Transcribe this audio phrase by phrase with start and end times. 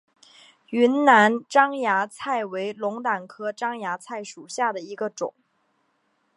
[0.71, 5.35] 云南獐牙菜为龙胆科獐牙菜属下的一个种。